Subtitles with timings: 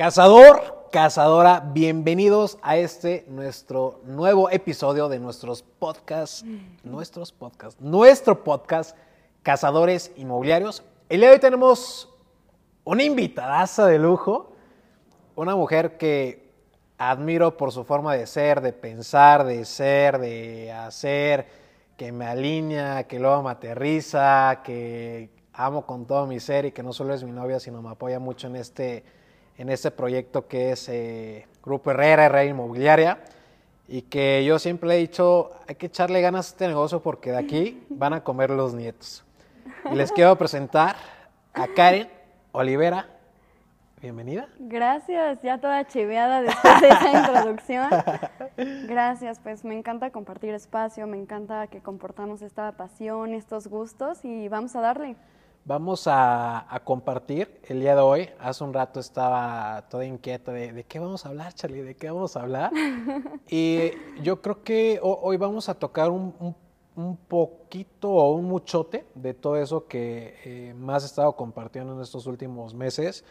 [0.00, 6.42] Cazador, cazadora, bienvenidos a este nuestro nuevo episodio de nuestros podcasts,
[6.82, 8.96] nuestros podcasts, nuestro podcast
[9.42, 10.82] Cazadores Inmobiliarios.
[11.10, 12.08] El día de hoy tenemos
[12.82, 14.54] una invitadaza de lujo,
[15.36, 16.50] una mujer que
[16.96, 21.46] admiro por su forma de ser, de pensar, de ser, de hacer,
[21.98, 26.82] que me alinea, que luego me aterriza, que amo con todo mi ser y que
[26.82, 29.19] no solo es mi novia, sino me apoya mucho en este
[29.60, 33.18] en este proyecto que es eh, Grupo Herrera, Herrera Inmobiliaria,
[33.88, 37.38] y que yo siempre he dicho, hay que echarle ganas a este negocio porque de
[37.38, 39.22] aquí van a comer los nietos.
[39.92, 40.96] Y les quiero presentar
[41.52, 42.08] a Karen
[42.52, 43.06] Olivera.
[44.00, 44.48] Bienvenida.
[44.58, 47.90] Gracias, ya toda chiveada después de esa introducción.
[48.88, 54.48] Gracias, pues me encanta compartir espacio, me encanta que comportamos esta pasión, estos gustos y
[54.48, 55.16] vamos a darle.
[55.64, 58.30] Vamos a, compartir el día de hoy.
[58.38, 62.10] Hace un rato estaba toda inquieta de, de qué vamos a hablar, Charlie, de qué
[62.10, 62.72] vamos a hablar.
[63.48, 63.90] y
[64.22, 66.56] yo creo que hoy vamos a tocar un,
[67.28, 72.26] poquito o un muchote de todo eso que eh, más he estado compartiendo en estos
[72.26, 73.24] últimos meses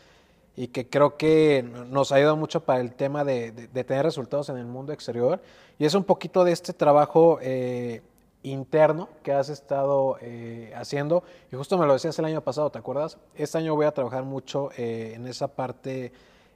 [0.55, 3.51] y que creo que nos ayuda mucho para el tema de,
[3.85, 5.41] tener resultados en el mundo exterior.
[5.77, 8.01] Y es un poquito de este trabajo eh,
[8.43, 11.23] interno que has estado eh, haciendo.
[11.51, 13.17] Y justo me lo decías el año pasado, ¿te acuerdas?
[13.35, 16.11] Este año voy a trabajar mucho eh, en esa parte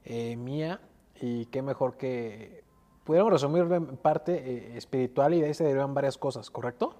[0.05, 0.79] eh, mía
[1.19, 2.63] y qué mejor que
[3.03, 6.95] pudiéramos resumir en parte espiritual y de ahí se derivan varias cosas, ¿correcto?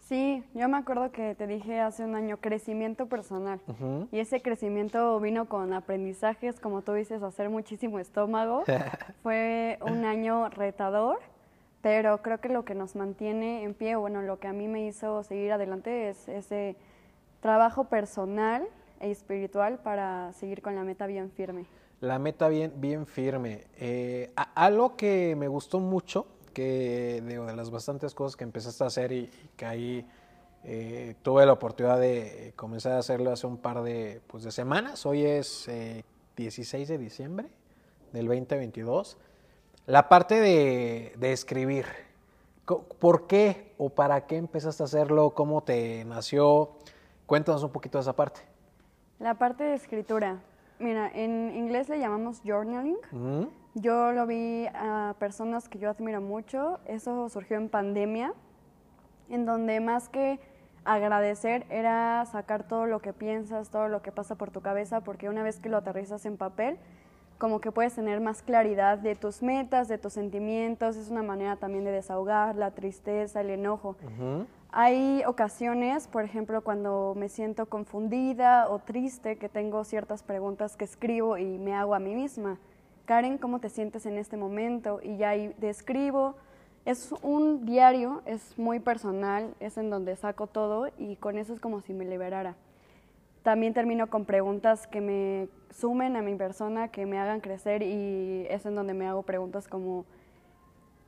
[0.00, 3.60] Sí, yo me acuerdo que te dije hace un año crecimiento personal
[4.12, 8.62] y ese crecimiento vino con aprendizajes, como tú dices, hacer muchísimo estómago.
[9.24, 11.18] Fue un año retador
[11.86, 14.84] pero creo que lo que nos mantiene en pie, bueno, lo que a mí me
[14.88, 16.74] hizo seguir adelante es ese
[17.38, 18.66] trabajo personal
[18.98, 21.66] e espiritual para seguir con la meta bien firme.
[22.00, 23.68] La meta bien, bien firme.
[23.76, 29.12] Eh, algo que me gustó mucho, que de las bastantes cosas que empezaste a hacer
[29.12, 30.04] y, que ahí
[30.64, 35.06] eh, tuve la oportunidad de comenzar a hacerlo hace un par de, pues, de semanas.
[35.06, 35.70] Hoy es
[36.36, 37.46] 16 eh, de diciembre
[38.12, 39.18] del 2022.
[39.86, 41.86] La parte de, escribir,
[42.98, 45.30] ¿por qué o para qué empezaste a hacerlo?
[45.30, 46.72] ¿Cómo te nació?
[47.24, 48.40] Cuéntanos un poquito de esa parte.
[49.20, 50.40] La parte de escritura.
[50.80, 52.98] Mira, en inglés le llamamos journaling.
[53.74, 56.80] Yo lo vi a personas que yo admiro mucho.
[56.86, 58.34] Eso surgió en pandemia,
[59.28, 60.40] en donde más que
[60.84, 65.28] agradecer era sacar todo lo que piensas, todo lo que pasa por tu cabeza, porque
[65.28, 66.76] una vez que lo aterrizas en papel,
[67.38, 71.56] como que puedes tener más claridad de tus metas, de tus sentimientos, es una manera
[71.56, 73.96] también de desahogar la tristeza, el enojo.
[74.70, 80.84] Hay ocasiones, por ejemplo, cuando me siento confundida o triste, que tengo ciertas preguntas que
[80.84, 82.58] escribo y me hago a mí misma.
[83.06, 85.00] Karen, ¿cómo te sientes en este momento?
[85.02, 86.34] Y ya ahí describo.
[86.84, 91.60] Es un diario, es muy personal, es en donde saco todo y con eso es
[91.60, 92.54] como si me liberara.
[93.46, 98.44] También termino con preguntas que me sumen a mi persona, que me hagan crecer y
[98.50, 100.04] es en donde me hago preguntas como,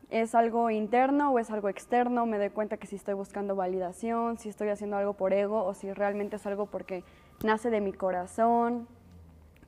[0.08, 2.26] ¿es algo interno o es algo externo?
[2.26, 5.74] Me doy cuenta que si estoy buscando validación, si estoy haciendo algo por ego o
[5.74, 7.02] si realmente es algo porque
[7.42, 8.86] nace de mi corazón.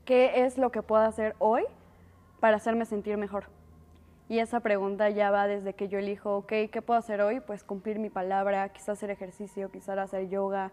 [0.04, 1.64] ¿Qué es lo que puedo hacer hoy
[2.38, 3.47] para hacerme sentir mejor?
[4.28, 7.41] Y esa pregunta ya va desde que yo elijo, ok, ¿qué puedo hacer hoy?
[7.41, 10.70] Pues cumplir mi palabra, quizás hacer ejercicio, quizás hacer yoga,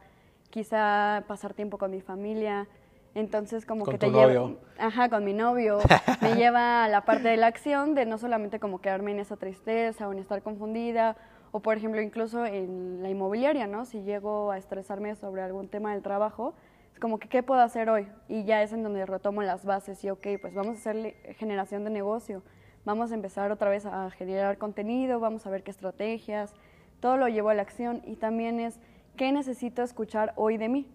[0.50, 2.68] quizá pasar tiempo con mi familia.
[3.16, 5.80] Entonces como que te lleva, ajá, con mi novio,
[6.22, 9.38] me lleva a la parte de la acción de no solamente como quedarme en esa
[9.38, 11.18] tristeza o en estar confundida
[11.52, 13.86] o por ejemplo incluso en la inmobiliaria, ¿no?
[13.86, 16.54] Si llego a estresarme sobre algún tema del trabajo,
[16.94, 20.04] es como que qué puedo hacer hoy y ya es en donde retomo las bases
[20.04, 22.44] y ok, pues vamos a hacer generación de negocio,
[22.86, 26.54] vamos a empezar otra vez a generar contenido, vamos a ver qué estrategias,
[27.00, 28.80] todo lo llevo a la acción y también es
[29.18, 30.88] ¿qué necesito escuchar hoy de mí?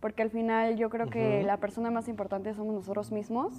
[0.00, 3.54] Porque al final yo creo que la persona más importante somos nosotros mismos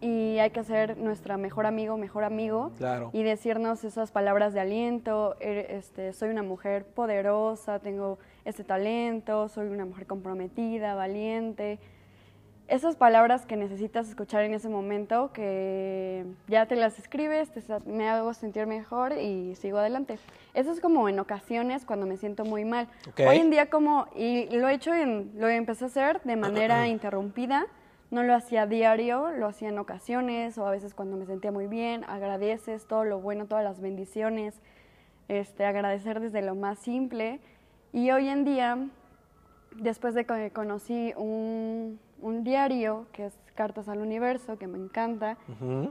[0.00, 2.72] y hay que ser nuestra mejor amigo, mejor amigo
[3.12, 9.68] y decirnos esas palabras de aliento, este, soy una mujer poderosa, tengo este talento, soy
[9.68, 11.78] una mujer comprometida, valiente,
[12.66, 17.50] esas palabras que necesitas escuchar en ese momento, que ya te las escribes,
[17.84, 20.18] me hago sentir mejor y sigo adelante.
[20.54, 22.88] Eso es como en ocasiones cuando me siento muy mal.
[23.18, 26.88] Hoy en día como, y lo he hecho, en, lo empecé a hacer de manera
[26.88, 27.66] interrumpida,
[28.10, 31.66] no lo hacía diario, lo hacía en ocasiones o a veces cuando me sentía muy
[31.66, 34.60] bien, agradeces todo lo bueno, todas las bendiciones,
[35.28, 37.40] este, agradecer desde lo más simple.
[37.92, 38.78] Y hoy en día
[39.76, 45.36] después de que conocí un, un diario que es Cartas al Universo, que me encanta,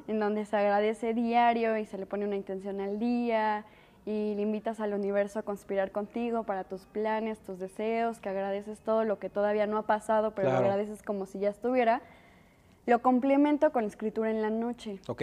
[0.07, 3.65] en donde se agradece diario y se le pone una intención al día
[4.05, 8.79] y le invitas al universo a conspirar contigo para tus planes, tus deseos, que agradeces
[8.79, 12.01] todo lo que todavía no ha pasado, pero lo agradeces como si ya estuviera.
[12.87, 14.99] Lo complemento con la escritura en la noche.
[15.07, 15.21] Ok.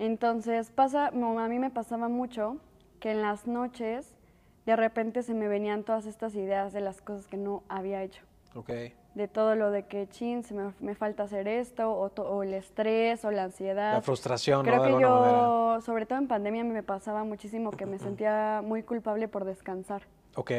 [0.00, 2.58] Entonces, pasa, a mí me pasaba mucho
[3.00, 4.16] que en las noches
[4.66, 8.22] de repente se me venían todas estas ideas de las cosas que no había hecho.
[8.54, 8.70] Ok.
[9.18, 13.32] De todo lo de que, chin, se me, falta hacer esto, o, el estrés, o
[13.32, 13.94] la ansiedad.
[13.94, 14.84] La frustración, Creo ¿no?
[14.84, 19.44] que yo, sobre todo en pandemia, me pasaba muchísimo que me sentía muy culpable por
[19.44, 20.02] descansar.
[20.36, 20.52] Ok.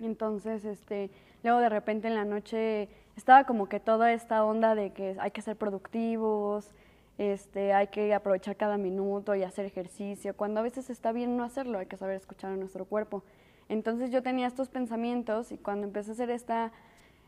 [0.00, 1.08] Entonces, este,
[1.44, 5.30] luego de repente en la noche estaba como que toda esta onda de que hay
[5.30, 6.72] que ser productivos,
[7.16, 11.44] este, hay que aprovechar cada minuto y hacer ejercicio, cuando a veces está bien no
[11.44, 13.22] hacerlo, hay que saber escuchar a nuestro cuerpo.
[13.68, 16.72] Entonces yo tenía estos pensamientos y cuando empecé a hacer esta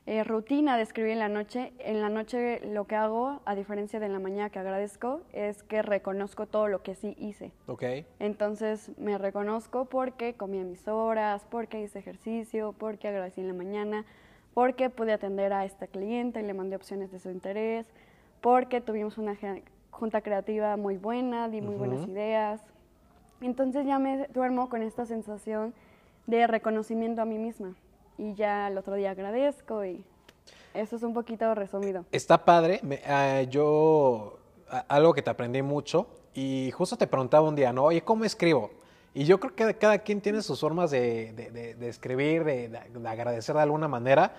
[0.06, 3.99] eh, rutina de escribir en la noche, en la noche lo que hago, a diferencia
[3.99, 7.50] de en la mañana que agradezco, es que reconozco todo lo que sí hice.
[7.67, 8.06] Okay.
[8.20, 14.05] Entonces me reconozco porque comí mis horas, porque hice ejercicio, porque agradecí en la mañana,
[14.55, 17.88] porque pude atender a esta cliente y le mandé opciones de su interés,
[18.41, 19.37] porque tuvimos una
[19.91, 22.62] junta creativa muy buena, di muy buenas ideas.
[23.41, 25.75] Entonces ya me duermo con esta sensación
[26.29, 27.75] de reconocimiento a mí misma
[28.19, 30.05] y ya el otro día agradezco y
[30.75, 32.05] eso es un poquito resumido.
[32.13, 34.39] Está padre, ah, yo
[34.89, 37.85] algo que te aprendí mucho y justo te preguntaba un día, ¿no?
[37.85, 38.71] Oye, ¿cómo escribo?
[39.15, 43.89] Y yo creo que cada quien tiene sus formas de, escribir, de, agradecer de alguna
[43.89, 44.35] manera.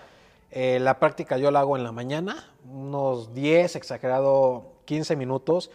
[0.50, 5.70] Eh, la práctica yo la hago en la mañana, unos 10, exagerado 15 minutos.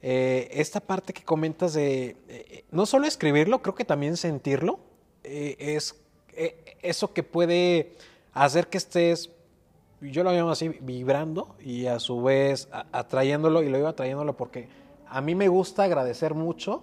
[0.00, 4.78] Eh, esta parte que comentas de eh, no solo escribirlo, creo que también sentirlo,
[5.24, 5.96] es eh,
[6.82, 7.94] eso que puede
[8.32, 9.30] hacer que estés,
[10.00, 14.68] yo lo llamo así, vibrando y a su vez atrayéndolo, y lo digo atrayéndolo porque
[15.08, 16.82] a mí me gusta agradecer mucho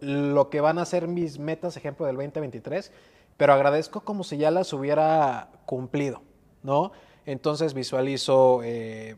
[0.00, 2.90] lo que van a ser mis metas, ejemplo del 2023,
[3.36, 6.22] pero agradezco como si ya las hubiera cumplido,
[6.62, 6.92] ¿no?
[7.24, 9.16] Entonces visualizo, eh,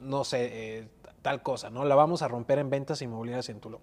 [0.00, 0.88] no sé, eh,
[1.20, 1.84] tal cosa, ¿no?
[1.84, 3.80] La vamos a romper en ventas inmobiliarias en Tulum.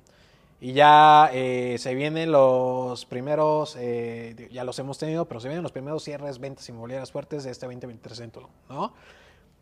[0.61, 5.63] Y ya eh, se vienen los primeros, eh, ya los hemos tenido, pero se vienen
[5.63, 8.29] los primeros cierres, ventas inmobiliarias fuertes de este 2023
[8.67, 8.94] ¿no?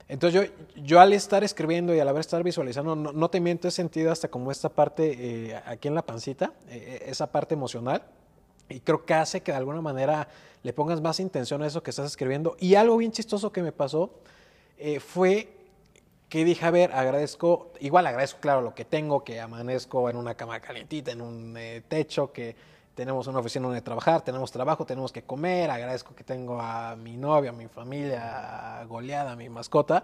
[0.08, 3.72] Entonces yo, yo al estar escribiendo y al haber estar visualizando, no, te miento, he
[3.72, 8.04] sentido hasta como esta parte eh, aquí en la pancita, esa parte emocional,
[8.70, 10.30] y creo que hace que de alguna manera
[10.64, 12.56] le pongas más intención a eso que estás escribiendo.
[12.60, 14.12] Y algo bien chistoso que me pasó
[15.00, 15.57] fue
[16.30, 20.36] que dije, a ver, agradezco, igual agradezco, claro, lo que tengo, que amanezco en una
[20.36, 22.56] cama calientita, en un eh, techo, que
[22.96, 27.16] tenemos una oficina donde trabajar, tenemos trabajo, tenemos que comer, agradezco que tengo a mi
[27.16, 30.04] novia, a mi familia, a goleada, a mi mascota,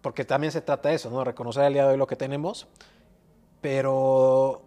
[0.00, 1.24] porque también se trata de eso, ¿no?
[1.24, 2.66] Reconocer el día de hoy lo que tenemos,
[3.60, 4.62] pero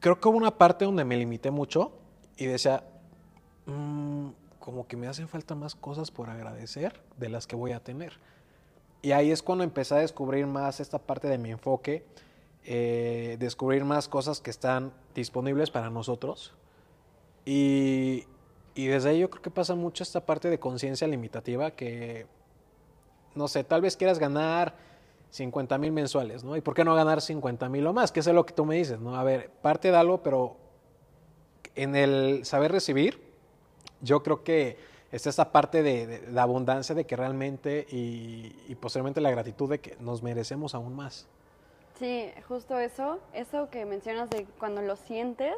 [0.00, 1.92] creo que hubo una parte donde me limité mucho
[2.36, 2.82] y decía,
[3.66, 4.28] mm,
[4.58, 8.14] como que me hacen falta más cosas por agradecer de las que voy a tener.
[9.02, 12.04] Y ahí es cuando empecé a descubrir más esta parte de mi enfoque,
[12.64, 16.52] eh, descubrir más cosas que están disponibles para nosotros.
[17.44, 18.24] Y,
[18.74, 22.26] y desde ahí yo creo que pasa mucho esta parte de conciencia limitativa que,
[23.34, 24.74] no sé, tal vez quieras ganar
[25.30, 26.56] 50 mil mensuales, ¿no?
[26.56, 28.12] ¿Y por qué no ganar 50 mil o más?
[28.12, 29.16] Que es lo que tú me dices, ¿no?
[29.16, 30.56] A ver, parte de algo, pero
[31.74, 33.22] en el saber recibir,
[34.00, 34.78] yo creo que
[35.10, 39.96] está esa parte de, de, abundancia de que realmente y, posiblemente la gratitud de que
[40.00, 41.26] nos merecemos aún más.
[41.98, 45.56] Sí, justo eso, eso que mencionas de cuando lo sientes,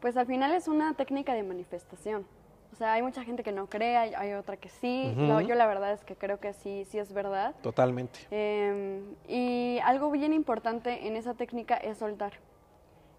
[0.00, 2.26] pues al final es una técnica de manifestación.
[2.72, 5.14] O sea, hay mucha gente que no cree, hay, otra que sí.
[5.16, 7.54] yo la verdad es que creo que sí, sí es verdad.
[7.62, 8.20] Totalmente.
[8.30, 12.32] Em, y algo bien importante en esa técnica es soltar.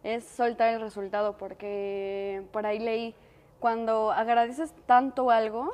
[0.04, 3.16] Es soltar el resultado, porque por ahí leí
[3.64, 5.74] cuando agradeces tanto algo,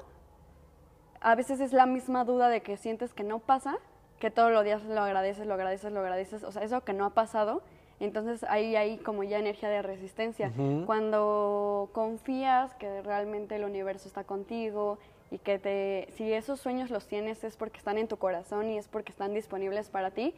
[1.22, 3.80] a veces es la misma duda de que sientes que no pasa,
[4.20, 7.04] que todos los días lo agradeces, lo agradeces, lo agradeces, o sea, eso que no
[7.04, 7.64] ha pasado,
[8.00, 10.52] entonces ahí hay como ya energía de resistencia.
[10.86, 15.00] Cuando confías que realmente el universo está contigo
[15.32, 18.78] y que te, si esos sueños los tienes es porque están en tu corazón y
[18.78, 20.36] es porque están disponibles para ti,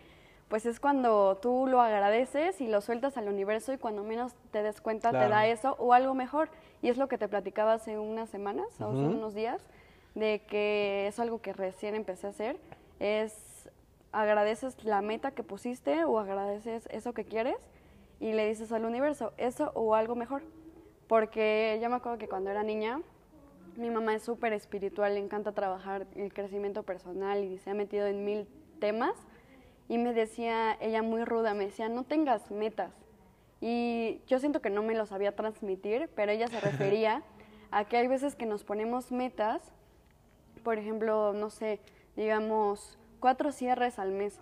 [0.48, 4.64] pues es cuando tú lo agradeces y lo sueltas al universo y cuando menos te
[4.64, 6.50] des cuenta te da eso o algo mejor.
[6.82, 9.62] Y es lo que te platicaba hace unas semanas o unos días,
[10.16, 12.58] de que es algo que recién empecé a hacer,
[13.00, 13.70] es
[14.12, 17.56] agradeces la meta que pusiste o agradeces eso que quieres
[18.20, 20.44] y le dices al universo eso o algo mejor.
[21.08, 23.02] Porque yo me acuerdo que cuando era niña,
[23.78, 28.06] Mi mamá es súper espiritual, le encanta trabajar el crecimiento personal y se ha metido
[28.06, 28.48] en mil
[28.80, 29.16] temas.
[29.88, 32.92] Y me decía, ella muy ruda, me decía, no tengas metas.
[33.62, 37.24] Y yo siento que no me lo sabía transmitir, pero ella se refería
[37.70, 39.62] a que hay veces que nos ponemos metas,
[40.64, 41.80] por ejemplo, no sé,
[42.16, 44.40] digamos, cuatro cierres al mes.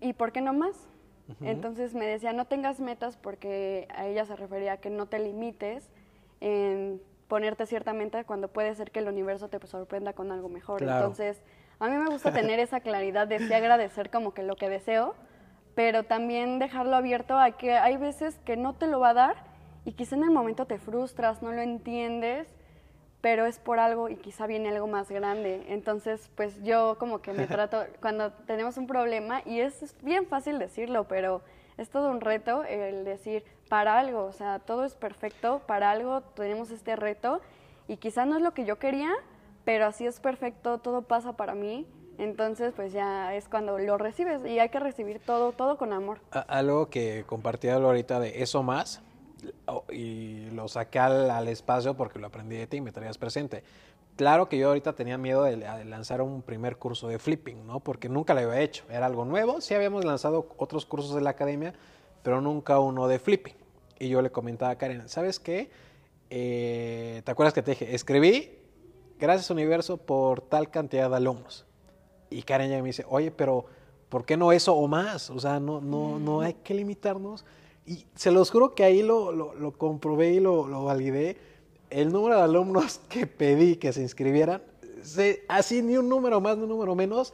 [0.00, 0.88] ¿Y por qué no más?
[1.40, 5.18] Entonces me decía, no tengas metas porque a ella se refería a que no te
[5.18, 5.90] limites
[6.40, 10.82] en ponerte cierta meta cuando puede ser que el universo te sorprenda con algo mejor.
[10.82, 11.42] Entonces,
[11.80, 15.14] a mí me gusta tener esa claridad de sí agradecer como que lo que deseo,
[15.76, 19.36] pero también dejarlo abierto a que hay veces que no te lo va a dar
[19.84, 22.48] y quizá en el momento te frustras, no lo entiendes
[23.26, 25.64] pero es por algo y quizá viene algo más grande.
[25.68, 30.60] Entonces, pues yo como que me trato, cuando tenemos un problema, y es, bien fácil
[30.60, 31.42] decirlo, pero
[31.76, 36.20] es todo un reto el decir, para algo, o sea, todo es perfecto, para algo
[36.20, 37.40] tenemos este reto,
[37.88, 39.10] y quizá no es lo que yo quería,
[39.64, 41.84] pero así es perfecto, todo pasa para mí.
[42.18, 46.20] Entonces, pues ya es cuando lo recibes y hay que recibir todo, todo con amor.
[46.30, 49.02] Algo que compartía ahorita de eso más,
[49.90, 53.62] y lo saqué al, espacio porque lo aprendí de ti y me traías presente.
[54.16, 57.80] Claro que yo ahorita tenía miedo de, lanzar un primer curso de flipping, ¿no?
[57.80, 58.84] Porque nunca lo había hecho.
[58.88, 59.60] Era algo nuevo.
[59.60, 61.74] Sí habíamos lanzado otros cursos de la academia,
[62.22, 63.54] pero nunca uno de flipping.
[63.98, 65.70] Y yo le comentaba a Karen, ¿sabes qué?
[66.30, 67.94] Eh, ¿Te acuerdas que te dije?
[67.94, 68.58] Escribí,
[69.18, 71.66] gracias universo, por tal cantidad de alumnos.
[72.30, 73.66] Y Karen ya me dice, oye, pero
[74.08, 75.30] ¿por qué no eso o más?
[75.30, 77.44] O sea, no, no, no hay que limitarnos
[77.86, 81.36] y se los juro que ahí lo, lo, comprobé y lo, lo, validé.
[81.88, 84.62] El número de alumnos que pedí que se inscribieran,
[85.48, 87.32] así ni un número más ni un número menos,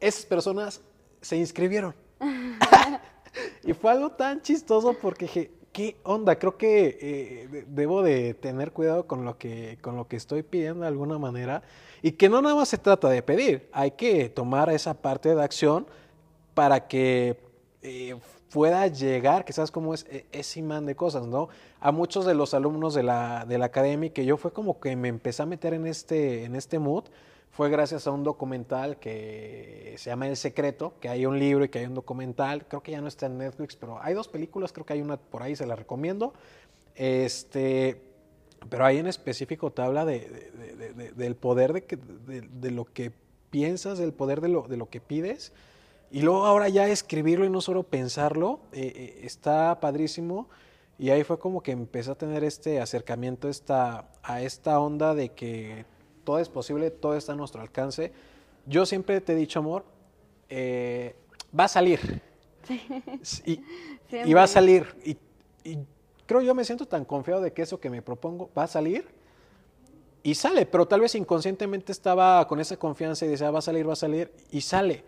[0.00, 0.80] esas personas
[1.20, 1.94] se inscribieron.
[3.64, 6.36] y fue algo tan chistoso porque dije, ¿qué onda?
[6.38, 10.82] Creo que eh, debo de tener cuidado con lo, que, con lo que estoy pidiendo
[10.82, 11.62] de alguna manera.
[12.02, 15.42] Y que no nada más se trata de pedir, hay que tomar esa parte de
[15.42, 15.86] acción
[16.52, 17.38] para que
[17.82, 18.16] eh,
[18.52, 21.48] pueda llegar, que sabes cómo es e, ese imán de cosas, ¿no?
[21.80, 24.94] A muchos de los alumnos de la, de la academia, que yo fue como que
[24.96, 27.04] me empecé a meter en este, en este mood,
[27.52, 31.68] fue gracias a un documental que se llama El Secreto, que hay un libro y
[31.68, 34.72] que hay un documental, creo que ya no está en Netflix, pero hay dos películas,
[34.72, 36.32] creo que hay una por ahí, se la recomiendo.
[36.94, 38.11] Este,
[38.68, 43.12] pero ahí en específico te habla de, del poder de, de, lo que
[43.50, 45.52] piensas, del poder de lo, de lo que pides
[46.12, 50.46] y luego ahora ya escribirlo y no solo pensarlo, eh, eh, está padrísimo.
[50.98, 55.30] Y ahí fue como que empecé a tener este acercamiento esta, a esta onda de
[55.30, 55.86] que
[56.22, 58.12] todo es posible, todo está a nuestro alcance.
[58.66, 59.86] Yo siempre te he dicho, amor,
[60.50, 61.16] eh,
[61.58, 62.20] va a salir.
[63.22, 63.64] Sí.
[64.26, 64.94] Y, va a salir.
[65.06, 65.16] Y,
[65.64, 65.78] y,
[66.26, 69.06] creo yo me siento tan confiado de que eso que me propongo va a salir.
[70.24, 73.88] Y sale, pero tal vez inconscientemente estaba con esa confianza y decía, va a salir,
[73.88, 74.32] va a salir.
[74.52, 75.02] Y sale.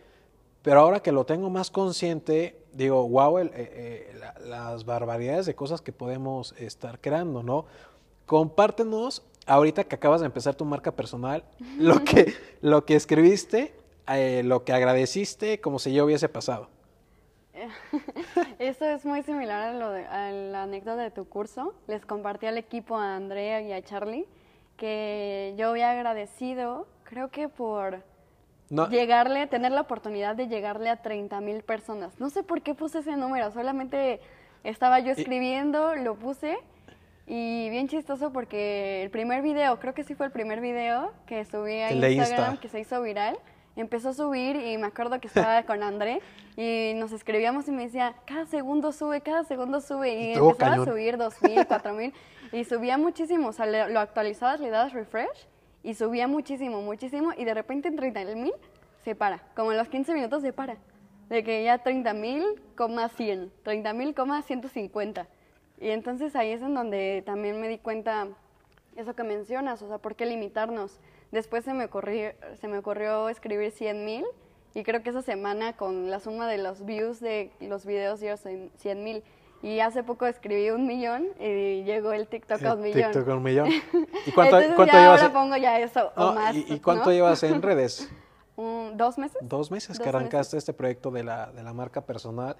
[0.62, 5.80] Pero ahora que lo tengo más consciente, digo, wow, eh, eh, las barbaridades de cosas
[5.82, 7.66] que podemos estar creando, ¿no?
[8.26, 11.44] Compártenos, ahorita que acabas de empezar tu marca personal,
[11.78, 13.74] lo que, lo que escribiste,
[14.08, 16.68] eh, lo que agradeciste, como si ya hubiese pasado.
[18.58, 21.74] Esto es muy similar a, lo de, a la anécdota de tu curso.
[21.86, 24.26] Les compartí al equipo, a Andrea y a Charlie,
[24.76, 28.02] que yo había agradecido, creo que por
[28.90, 32.18] Llegarle, tener la oportunidad de llegarle a 30 mil personas.
[32.18, 34.20] No sé por qué puse ese número, solamente
[34.64, 36.58] estaba yo escribiendo, lo puse
[37.26, 41.44] y bien chistoso porque el primer video, creo que sí fue el primer video que
[41.44, 43.38] subí a Instagram, que se hizo viral,
[43.76, 46.20] empezó a subir y me acuerdo que estaba con André
[46.56, 50.84] y nos escribíamos y me decía, cada segundo sube, cada segundo sube y, empezaba a
[50.84, 52.12] subir dos mil, cuatro mil
[52.52, 55.48] y subía muchísimo, o sea, lo actualizabas, le dabas refresh
[55.84, 58.52] y subía muchísimo, muchísimo, y de repente en 30 mil
[59.04, 60.76] se para, como en los 15 minutos se para,
[61.28, 62.42] de que ya 30 mil,
[62.76, 65.26] 100, 30 mil, 150.
[65.80, 68.28] Y entonces ahí es en donde también me di cuenta
[68.96, 70.98] eso que mencionas, o sea, ¿por qué limitarnos?
[71.34, 74.24] Después se me ocurrió, se me ocurrió escribir 100 mil
[74.72, 78.36] y creo que esa semana con la suma de los views de los videos yo
[78.36, 79.24] soy 100 mil.
[79.60, 83.10] Y hace poco escribí un millón y llegó el TikTok a un millón.
[83.10, 83.68] TikTok a un millón.
[84.26, 85.22] ¿Y cuánto, Entonces ya llevas?
[85.22, 86.54] Ahora pongo ya eso o más.
[86.54, 88.08] ¿Y, cuánto llevas en redes?
[88.56, 89.38] ¿Dos meses?
[89.42, 92.54] Dos meses que arrancaste este proyecto de la, de la marca personal.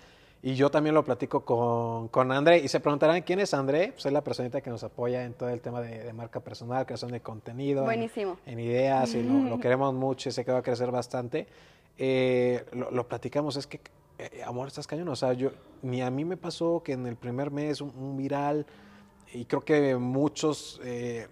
[0.47, 2.59] Y yo también lo platico con, con André.
[2.59, 3.93] Y se preguntarán, ¿quién es André?
[3.93, 7.13] Pues es la personita que nos apoya en todo el tema de, marca personal, creación
[7.13, 7.85] de contenido.
[7.85, 8.37] Buenísimo.
[8.45, 11.47] En, ideas, y lo, queremos mucho y sé que va a crecer bastante.
[11.97, 13.81] Eh, lo, lo, platicamos, es que
[14.19, 15.09] eh, amor, estás cañón.
[15.09, 18.67] O sea, yo, ni a mí me pasó que en el primer mes un, viral,
[19.33, 21.27] y creo que muchos eh,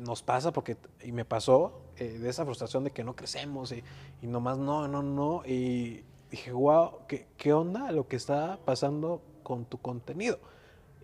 [0.00, 3.84] nos pasa, porque, y me pasó, de esa frustración de que no crecemos y,
[4.22, 5.42] y nomás no, no, no.
[5.46, 10.38] Y dije, wow, ¿qué, ¿qué onda lo que está pasando con tu contenido?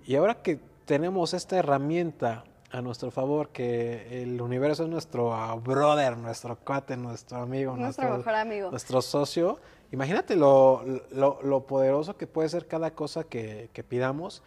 [0.06, 5.54] Y ahora que tenemos esta herramienta a nuestro favor, que el universo es nuestro ah,
[5.56, 9.59] brother, nuestro cuate, nuestro amigo, nuestro, mejor amigo, nuestro socio.
[9.92, 14.42] Imagínate lo, lo, lo, poderoso que puede ser cada cosa que, que pidamos,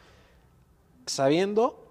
[1.06, 1.86] sabiendo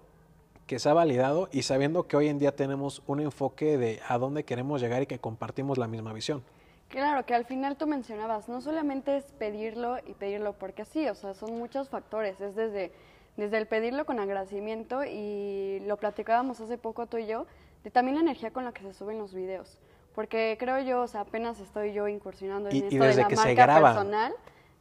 [0.67, 4.19] que se ha validado y sabiendo que hoy en día tenemos un enfoque de a
[4.19, 6.43] dónde queremos llegar y que compartimos la misma visión.
[6.89, 11.13] Claro, que al final tú mencionabas, no solamente es pedirlo y pedirlo porque sí, o
[11.13, 12.91] sea, son muchos factores, es desde,
[13.37, 17.45] desde el pedirlo con agradecimiento y lo platicábamos hace poco tú y yo,
[17.83, 19.79] de también la energía con la que se suben los videos,
[20.15, 24.33] porque creo yo, o sea, apenas estoy yo incursionando en esto de la marca personal,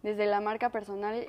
[0.02, 1.28] desde la marca personal,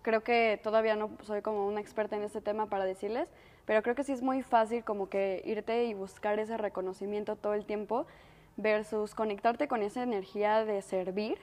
[0.00, 3.28] creo que todavía no soy como una experta en este tema para decirles,
[3.66, 7.52] pero creo que sí es muy fácil como que irte y buscar ese reconocimiento todo
[7.52, 8.06] el tiempo
[8.56, 11.38] versus conectarte con esa energía de servir.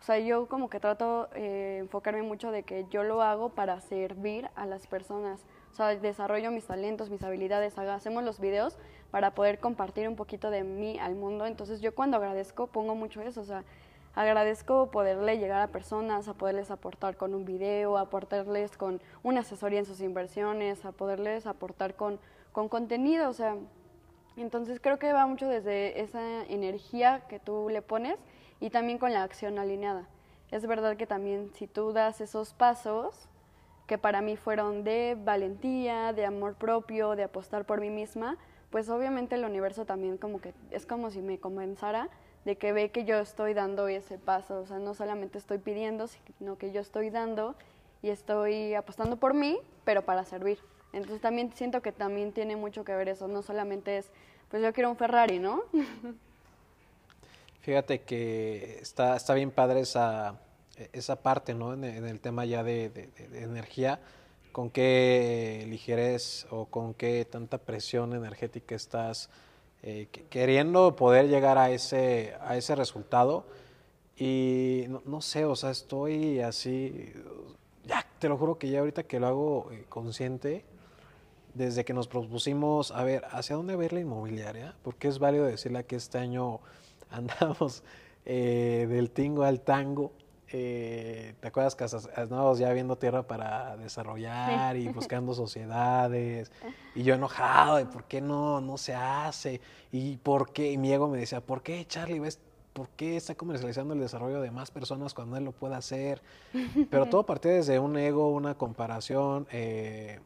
[0.00, 3.80] O sea, yo como que trato eh, enfocarme mucho de que yo lo hago para
[3.80, 5.44] servir a las personas.
[5.72, 8.78] O sea, desarrollo mis talentos, mis habilidades, hacemos los videos
[9.10, 11.46] para poder compartir un poquito de mí al mundo.
[11.46, 13.42] Entonces yo cuando agradezco pongo mucho eso.
[13.42, 13.62] O sea,
[14.14, 19.40] Agradezco poderle llegar a personas, a poderles aportar con un video, a aportarles con una
[19.40, 22.18] asesoría en sus inversiones, a poderles aportar con,
[22.50, 23.56] con contenido, o sea,
[24.36, 28.16] entonces creo que va mucho desde esa energía que tú le pones
[28.60, 30.06] y también con la acción alineada.
[30.50, 33.28] Es verdad que también si tú das esos pasos,
[33.86, 38.38] que para mí fueron de valentía, de amor propio, de apostar por mí misma,
[38.70, 42.08] pues obviamente el universo también como que es como si me comenzara
[42.44, 46.06] de que ve que yo estoy dando ese paso, o sea, no solamente estoy pidiendo,
[46.38, 47.56] sino que yo estoy dando
[48.00, 50.58] y estoy apostando por mí, pero para servir.
[50.92, 54.10] Entonces también siento que también tiene mucho que ver eso, no solamente es,
[54.50, 55.62] pues yo quiero un Ferrari, ¿no?
[57.62, 60.40] Fíjate que está, está bien padre esa,
[60.92, 61.74] esa parte, ¿no?
[61.74, 64.00] En, el tema ya de, de, energía,
[64.52, 69.30] con qué ligerez o con qué tanta presión energética estás
[69.82, 73.46] eh, queriendo poder llegar a ese, a ese resultado.
[74.16, 77.12] Y no, sé, o sea, estoy así,
[77.86, 80.64] ya te lo juro que ya ahorita que lo hago eh, consciente,
[81.54, 84.74] desde que nos propusimos, a ver, ¿hacia dónde va a ir la inmobiliaria?
[84.82, 86.60] Porque es válido decirle que este año
[87.10, 87.82] andamos
[88.24, 90.12] eh, del tingo al tango
[90.52, 96.50] eh, ¿te acuerdas que estábamos ya viendo tierra para desarrollar y buscando sociedades?
[96.94, 99.60] Y yo enojado de por qué no, no se hace.
[99.92, 102.40] Y por qué, y mi ego me decía, ¿por qué Charlie ves
[102.72, 106.22] ¿por qué está comercializando el desarrollo de más personas cuando él lo puede hacer?
[106.88, 110.20] Pero todo partía desde un ego, una comparación, eh,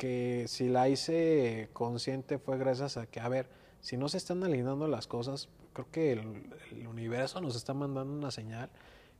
[0.00, 3.50] que si la hice consciente fue gracias a que, a ver,
[3.82, 8.30] si no se están alineando las cosas, creo que el universo nos está mandando una
[8.30, 8.70] señal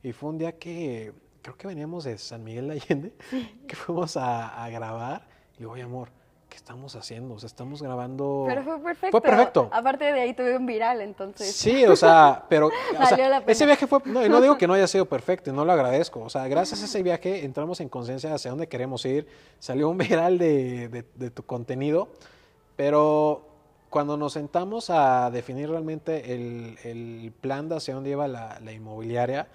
[0.01, 1.13] y fue un día que
[1.43, 3.13] creo que veníamos de San Miguel de Allende,
[3.67, 5.27] que fuimos a, grabar.
[5.55, 6.09] Y digo, oye, amor,
[6.51, 7.35] ¿qué estamos haciendo?
[7.35, 8.43] O sea, estamos grabando.
[8.45, 9.11] Pero fue perfecto.
[9.11, 9.69] Fue perfecto.
[9.71, 11.55] Aparte de ahí tuve un viral, entonces.
[11.55, 12.67] Sí, o sea, pero.
[12.67, 13.99] o sea, ese viaje fue.
[14.05, 16.19] No, y no digo que no haya sido perfecto, y no lo agradezco.
[16.19, 19.27] O sea, gracias a ese viaje entramos en conciencia hacia dónde queremos ir.
[19.59, 22.09] Salió un viral de, de, tu contenido,
[22.75, 23.47] pero
[23.89, 28.73] cuando nos sentamos a definir realmente el, el plan de hacia dónde lleva la, la
[28.73, 29.47] inmobiliaria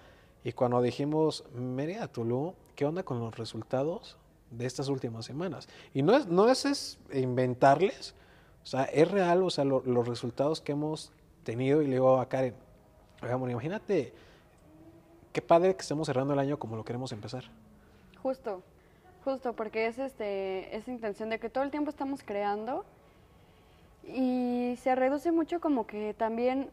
[0.45, 4.17] y cuando dijimos, Mérida Tulum, ¿qué onda con los resultados
[4.51, 5.69] de estas últimas semanas?
[5.95, 8.15] Y no es, no es, inventarles,
[8.63, 11.13] o sea, es real, o sea, los resultados que hemos
[11.45, 11.83] tenido.
[11.83, 12.55] Y le digo a Karen,
[13.23, 14.13] oiga, imagínate
[15.33, 17.45] qué padre que estemos cerrando el año como lo queremos empezar.
[18.23, 18.63] Justo,
[19.25, 22.85] justo, porque es este, esa intención de que todo el tiempo estamos creando
[24.03, 26.71] y se reduce mucho como que también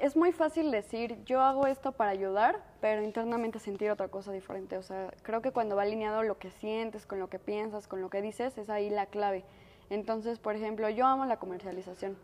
[0.00, 4.76] es muy fácil decir, yo hago esto para ayudar, pero internamente sentir otra cosa diferente.
[4.76, 8.02] O sea, creo que cuando va alineado lo que sientes, con lo que piensas, con
[8.02, 9.44] lo que dices, es ahí la clave.
[9.88, 12.18] Entonces, por ejemplo, yo amo la comercialización.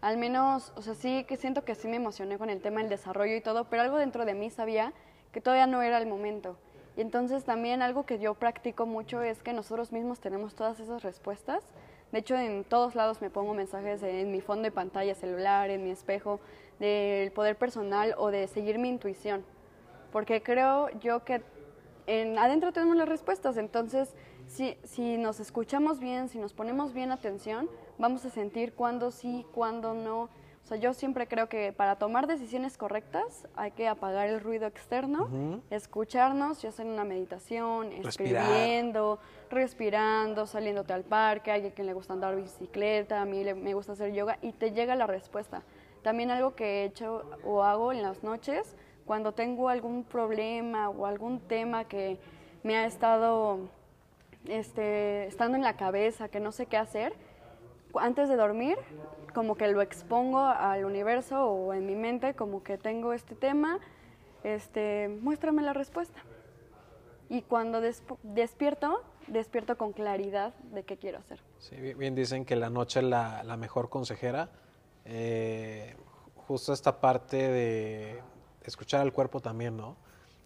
[0.00, 2.88] Al menos, o sea, sí que siento que sí me emocioné con el tema del
[2.88, 4.92] desarrollo y todo, pero algo dentro de mí sabía
[5.32, 6.56] que todavía no era el momento.
[6.96, 11.04] Y entonces también algo que yo practico mucho es que nosotros mismos tenemos todas esas
[11.04, 11.62] respuestas.
[12.10, 15.84] De hecho, en todos lados me pongo mensajes en mi fondo de pantalla celular, en
[15.84, 16.40] mi espejo,
[16.78, 19.44] del poder personal o de seguir mi intuición.
[20.12, 21.42] Porque creo yo que
[22.06, 24.14] en, adentro tenemos las respuestas, entonces
[24.46, 29.44] si, si nos escuchamos bien, si nos ponemos bien atención, vamos a sentir cuándo sí,
[29.52, 30.30] cuándo no.
[30.64, 34.66] O sea, yo siempre creo que para tomar decisiones correctas hay que apagar el ruido
[34.66, 39.18] externo, escucharnos, ya sea en una meditación, escribiendo,
[39.50, 44.12] respirando, saliéndote al parque, hay quien le gusta andar bicicleta, a mí me gusta hacer
[44.12, 45.62] yoga y te llega la respuesta.
[46.08, 51.04] También algo que he hecho o hago en las noches, cuando tengo algún problema o
[51.04, 52.18] algún tema que
[52.62, 53.68] me ha estado
[54.46, 57.12] este, estando en la cabeza, que no sé qué hacer,
[57.94, 58.78] antes de dormir,
[59.34, 63.78] como que lo expongo al universo o en mi mente, como que tengo este tema,
[64.44, 66.22] este, muéstrame la respuesta.
[67.28, 67.82] Y cuando
[68.22, 71.42] despierto, despierto con claridad de qué quiero hacer.
[71.58, 74.48] Sí, bien dicen que la noche es la, la mejor consejera.
[75.04, 75.96] Eh,
[76.34, 78.22] justo esta parte de
[78.62, 79.96] escuchar al cuerpo también, ¿no?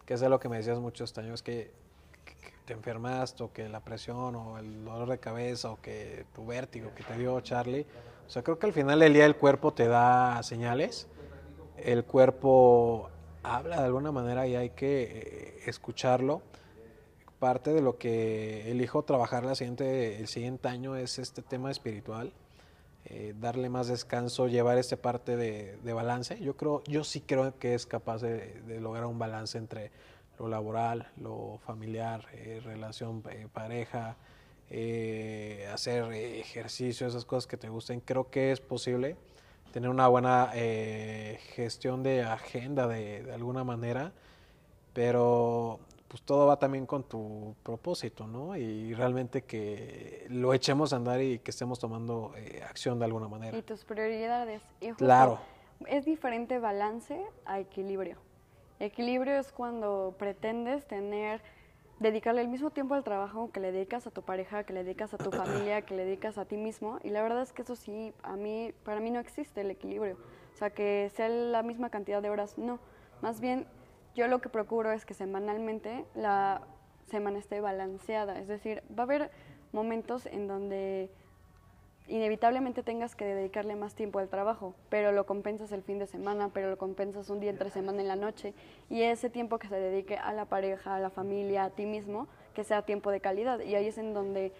[0.04, 1.72] Que es de lo que me decías mucho este año, es que
[2.64, 6.92] te enfermaste o que la presión o el dolor de cabeza o que tu vértigo
[6.94, 7.86] que te dio Charlie.
[8.26, 11.08] O sea, creo que al final del día el cuerpo te da señales,
[11.76, 13.10] el cuerpo
[13.42, 16.42] habla de alguna manera y hay que eh, escucharlo.
[17.38, 22.32] Parte de lo que elijo trabajar la siguiente, el siguiente año es este tema espiritual,
[23.12, 26.40] eh, darle más descanso, llevar esta parte de, balance.
[26.40, 29.90] Yo creo, yo sí creo que es capaz de lograr un balance entre
[30.38, 34.16] lo laboral, lo familiar, eh, relación eh, pareja,
[34.70, 38.00] eh, hacer ejercicio, esas cosas que te gusten.
[38.00, 39.16] Creo que es posible
[39.72, 40.50] tener una buena
[41.54, 44.12] gestión de agenda de, de, alguna manera,
[44.92, 45.80] pero
[46.12, 48.54] pues todo va también con tu propósito, ¿no?
[48.54, 52.34] Y realmente que lo echemos a andar y que estemos tomando
[52.68, 53.56] acción de alguna manera.
[53.56, 54.60] Y tus prioridades.
[54.98, 55.38] claro.
[55.86, 58.18] Es diferente balance a equilibrio.
[58.78, 61.40] Equilibrio es cuando pretendes tener,
[61.98, 65.14] dedicarle el mismo tiempo al trabajo que le dedicas a tu pareja, que le dedicas
[65.14, 66.98] a tu familia, que le dedicas a ti mismo.
[67.02, 70.18] Y la verdad es que eso sí, a mí, para mí no existe el equilibrio.
[70.52, 72.80] O sea, que sea la misma cantidad de horas, no.
[73.22, 73.66] Más bien,
[74.14, 76.62] yo lo que procuro es que semanalmente la
[77.10, 78.38] semana esté balanceada.
[78.38, 79.30] Es decir, va a haber
[79.72, 81.10] momentos en donde
[82.08, 86.50] inevitablemente tengas que dedicarle más tiempo al trabajo, pero lo compensas el fin de semana,
[86.52, 88.54] pero lo compensas un día entre semana en la noche
[88.90, 92.26] y ese tiempo que se dedique a la pareja, a la familia, a ti mismo,
[92.54, 94.52] que sea tiempo de calidad y ahí es en donde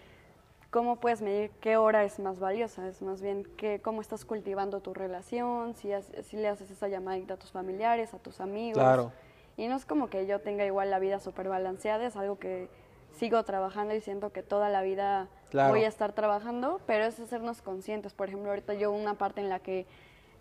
[0.71, 4.79] cómo puedes medir qué hora es más valiosa, es más bien que, cómo estás cultivando
[4.79, 5.91] tu relación, si,
[6.23, 8.81] si le haces esa llamadita a tus familiares, a tus amigos.
[8.81, 9.11] Claro.
[9.57, 12.69] Y no es como que yo tenga igual la vida súper balanceada, es algo que
[13.13, 17.61] sigo trabajando y siento que toda la vida voy a estar trabajando, pero es hacernos
[17.61, 18.13] conscientes.
[18.13, 19.85] Por ejemplo, ahorita yo una parte en la que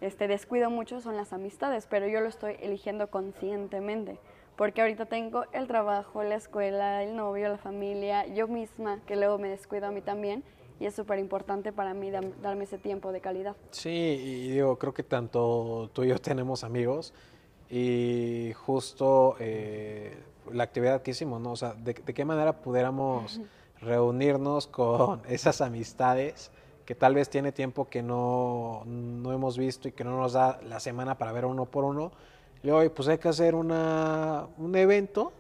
[0.01, 4.18] este, descuido mucho son las amistades, pero yo lo estoy eligiendo conscientemente.
[4.57, 9.38] Porque ahorita tengo el trabajo, la escuela, el novio, la familia, yo misma, que luego
[9.38, 10.44] me descuido a mí también.
[10.79, 13.57] Y es súper importante para mí darme ese tiempo de calidad.
[13.70, 17.14] Sí, y digo, creo que tanto tú y yo tenemos amigos
[17.75, 20.15] y justo eh,
[20.53, 21.53] la actividad que hicimos, ¿no?
[21.53, 23.41] O sea, de, qué manera pudiéramos
[23.81, 26.51] reunirnos con esas amistades
[26.85, 30.61] que tal vez tiene tiempo que no, no hemos visto y que no nos da
[30.69, 32.13] la semana para ver uno por uno.
[32.63, 35.33] Y hoy, pues hay que hacer una, un evento,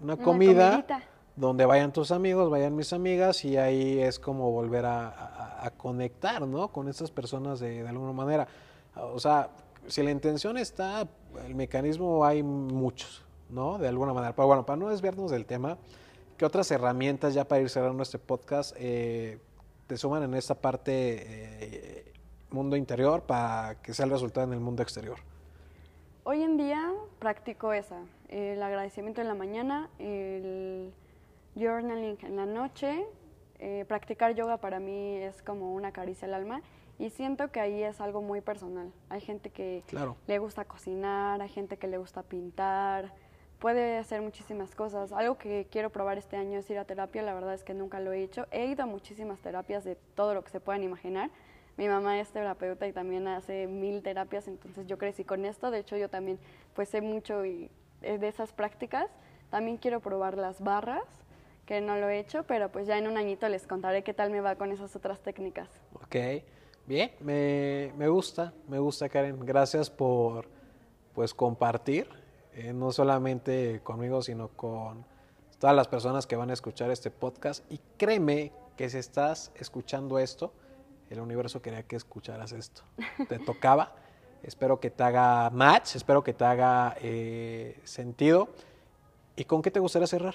[0.00, 0.86] una, comida,
[1.34, 6.68] donde vayan tus amigos, vayan mis amigas, y ahí es como volver a, conectar, ¿no?
[6.68, 8.46] Con esas personas de, de alguna manera.
[8.94, 9.50] O sea,
[9.86, 11.08] si la intención está,
[11.44, 13.24] el mecanismo hay muchos.
[13.52, 13.78] ¿no?
[13.78, 14.34] De alguna manera.
[14.34, 15.78] Pero bueno, para no desviarnos del tema,
[16.36, 19.38] ¿qué otras herramientas ya para ir cerrando este podcast eh,
[19.86, 22.12] te suman en esta parte eh,
[22.50, 25.18] mundo interior para que sea el resultado en el mundo exterior?
[26.24, 30.92] Hoy en día practico esa, el agradecimiento en la mañana, el
[31.56, 33.04] journaling en la noche,
[33.64, 36.62] eh, practicar yoga para mí es como una caricia al alma
[36.98, 38.92] y siento que ahí es algo muy personal.
[39.08, 39.84] Hay gente que
[40.26, 43.12] le gusta cocinar, hay gente que le gusta pintar,
[43.60, 45.12] puede hacer muchísimas cosas.
[45.12, 48.00] Algo que quiero probar este año es ir a terapia, la verdad es que nunca
[48.00, 48.48] lo he hecho.
[48.50, 51.30] He ido a muchísimas terapias de todo lo que se puedan imaginar.
[51.76, 55.70] Mi mamá es terapeuta y también hace mil terapias, entonces yo crecí con esto.
[55.70, 56.40] De hecho, yo también
[56.74, 57.70] pues sé mucho y,
[58.02, 59.08] eh, de esas prácticas.
[59.50, 61.04] También quiero probar las barras,
[61.66, 64.30] que no lo he hecho, pero pues ya en un añito les contaré qué tal
[64.30, 65.68] me va con esas otras técnicas.
[65.94, 66.16] Ok,
[66.86, 69.40] bien, me, me gusta, me gusta Karen.
[69.44, 70.46] Gracias por
[71.14, 72.08] pues compartir
[72.54, 75.06] eh, no solamente conmigo, sino con
[75.58, 77.64] todas las personas que van a escuchar este podcast.
[77.72, 80.52] Y créeme que si estás escuchando esto,
[81.08, 82.82] el universo quería que escucharas esto.
[83.28, 83.94] Te tocaba.
[84.42, 88.48] espero que te haga match, espero que te haga eh, sentido.
[89.36, 90.34] ¿Y con qué te gustaría cerrar?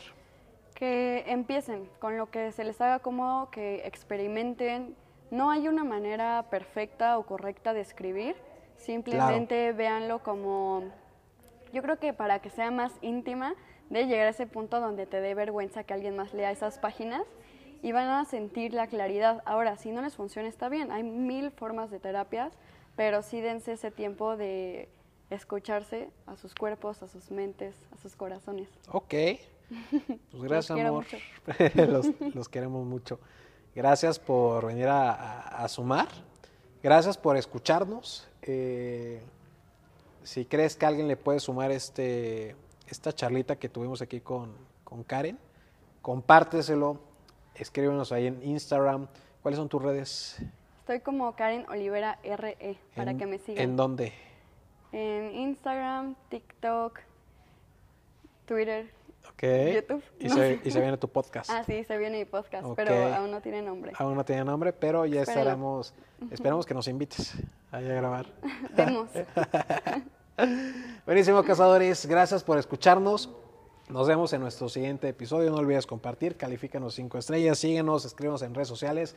[0.77, 4.95] Que empiecen con lo que se les haga cómodo, que experimenten.
[5.31, 8.35] No hay una manera perfecta o correcta de escribir
[8.77, 10.83] Simplemente véanlo como,
[11.73, 13.55] yo creo que para que sea más íntima,
[13.89, 17.23] de llegar a ese punto donde te dé vergüenza que alguien más lea esas páginas
[17.81, 19.41] y van a sentir la claridad.
[19.45, 22.53] Ahora, si no les funciona, está bien, hay mil formas de terapias,
[22.95, 24.89] pero sí dense ese tiempo de
[25.29, 28.69] escucharse a sus cuerpos, a sus mentes, a sus corazones.
[28.91, 29.13] Ok.
[30.31, 31.05] Pues gracias, amor.
[31.75, 33.19] los, los queremos mucho.
[33.75, 36.07] Gracias por venir a, a- a sumar.
[36.83, 38.27] Gracias por escucharnos.
[38.41, 39.21] Eh,
[40.23, 42.55] si crees que alguien le puede sumar este,
[42.87, 44.53] esta charlita que tuvimos aquí con,
[44.83, 45.37] con Karen,
[46.01, 46.99] compárteselo.
[47.55, 49.07] Escríbenos ahí en Instagram.
[49.41, 50.37] ¿Cuáles son tus redes?
[50.79, 53.63] Estoy como Karen Olivera RE para ¿En- que me sigan.
[53.63, 54.13] ¿En dónde?
[54.93, 56.99] En Instagram, TikTok,
[58.45, 58.89] Twitter.
[59.33, 59.43] Ok.
[59.75, 60.03] YouTube.
[60.19, 60.61] Y, No se, sé.
[60.63, 61.49] y se viene tu podcast.
[61.49, 63.93] Ah, sí, se viene mi podcast, pero aún no tiene nombre.
[63.97, 65.93] Aún no tiene nombre, pero ya estaremos.
[66.31, 67.33] Esperamos que nos invites
[67.71, 68.25] ahí a grabar.
[68.75, 69.09] Vemos.
[71.05, 72.05] Buenísimo, cazadores.
[72.05, 73.29] Gracias por escucharnos.
[73.89, 75.49] Nos vemos en nuestro siguiente episodio.
[75.49, 79.15] No olvides compartir, califícanos cinco estrellas, síguenos, escríbenos en redes sociales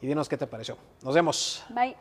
[0.00, 0.76] y dinos qué te pareció.
[1.02, 1.64] Nos vemos.
[1.70, 1.96] Bye.